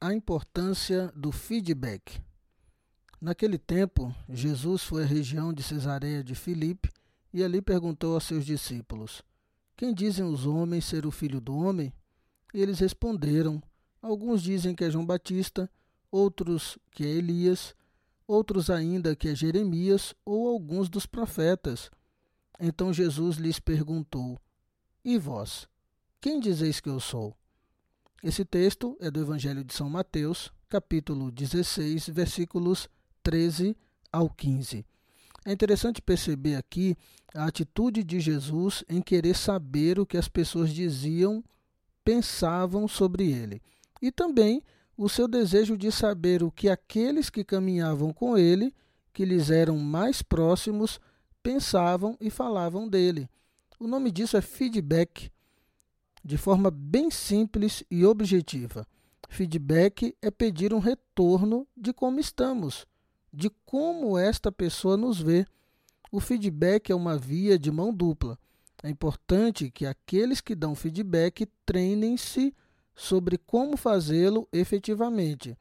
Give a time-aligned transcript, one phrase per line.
[0.00, 2.22] A importância do feedback.
[3.20, 6.88] Naquele tempo, Jesus foi à região de Cesareia de Filipe
[7.32, 9.24] e ali perguntou aos seus discípulos:
[9.76, 11.92] Quem dizem os homens ser o filho do homem?
[12.54, 13.60] E eles responderam:
[14.00, 15.68] Alguns dizem que é João Batista,
[16.12, 17.74] outros que é Elias,
[18.24, 21.90] outros ainda que é Jeremias ou alguns dos profetas.
[22.60, 24.38] Então Jesus lhes perguntou:
[25.04, 25.66] E vós?
[26.20, 27.36] Quem dizeis que eu sou?
[28.20, 32.88] Esse texto é do Evangelho de São Mateus, capítulo 16, versículos
[33.22, 33.76] 13
[34.12, 34.84] ao 15.
[35.44, 36.96] É interessante perceber aqui
[37.32, 41.44] a atitude de Jesus em querer saber o que as pessoas diziam,
[42.04, 43.62] pensavam sobre ele,
[44.02, 44.64] e também
[44.96, 48.74] o seu desejo de saber o que aqueles que caminhavam com ele,
[49.12, 50.98] que lhes eram mais próximos,
[51.40, 53.30] pensavam e falavam dele.
[53.78, 55.30] O nome disso é feedback
[56.28, 58.86] de forma bem simples e objetiva.
[59.30, 62.86] Feedback é pedir um retorno de como estamos,
[63.32, 65.46] de como esta pessoa nos vê.
[66.12, 68.38] O feedback é uma via de mão dupla.
[68.82, 72.54] É importante que aqueles que dão feedback treinem-se
[72.94, 75.56] sobre como fazê-lo efetivamente.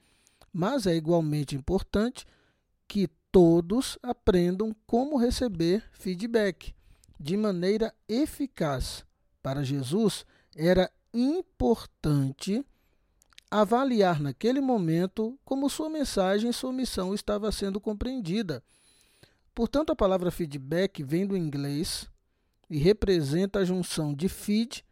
[0.52, 2.26] Mas é igualmente importante
[2.90, 6.76] que todos aprendam como receber feedback
[7.18, 9.06] de maneira eficaz.
[9.42, 10.26] Para Jesus,
[10.58, 12.66] era importante
[13.50, 18.64] avaliar naquele momento como sua mensagem e sua missão estava sendo compreendida.
[19.54, 22.10] Portanto, a palavra feedback vem do inglês
[22.70, 24.84] e representa a junção de feed,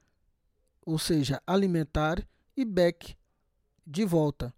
[0.86, 3.16] ou seja, alimentar, e back,
[3.86, 4.54] de volta.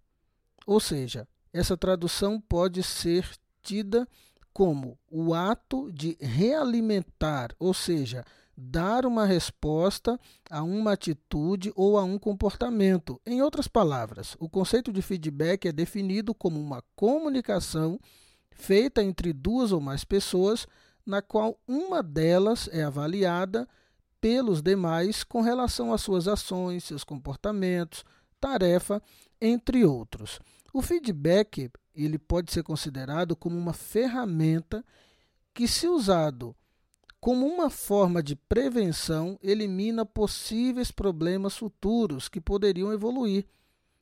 [0.66, 3.28] Ou seja, essa tradução pode ser
[3.62, 4.06] tida
[4.52, 8.24] como o ato de realimentar, ou seja,
[8.60, 10.18] dar uma resposta
[10.50, 13.20] a uma atitude ou a um comportamento.
[13.24, 18.00] Em outras palavras, o conceito de feedback é definido como uma comunicação
[18.50, 20.66] feita entre duas ou mais pessoas,
[21.06, 23.68] na qual uma delas é avaliada
[24.20, 28.04] pelos demais com relação às suas ações, seus comportamentos,
[28.40, 29.00] tarefa,
[29.40, 30.40] entre outros.
[30.74, 34.84] O feedback ele pode ser considerado como uma ferramenta
[35.54, 36.56] que, se usado
[37.20, 43.46] como uma forma de prevenção, elimina possíveis problemas futuros que poderiam evoluir.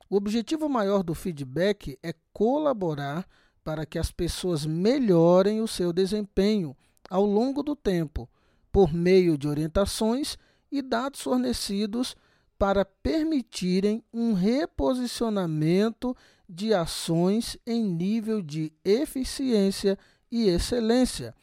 [0.09, 3.27] O objetivo maior do feedback é colaborar
[3.63, 6.75] para que as pessoas melhorem o seu desempenho
[7.09, 8.29] ao longo do tempo,
[8.71, 10.37] por meio de orientações
[10.71, 12.15] e dados fornecidos
[12.57, 16.15] para permitirem um reposicionamento
[16.47, 19.97] de ações em nível de eficiência
[20.31, 21.35] e excelência.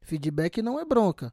[0.00, 1.32] Feedback não é bronca.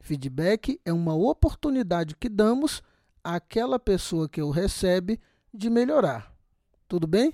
[0.00, 2.82] Feedback é uma oportunidade que damos
[3.22, 5.20] àquela pessoa que o recebe
[5.54, 6.34] de melhorar.
[6.88, 7.32] Tudo bem?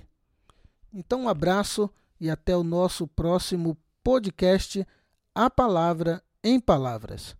[0.92, 4.86] Então, um abraço e até o nosso próximo podcast
[5.34, 7.37] A Palavra em Palavras.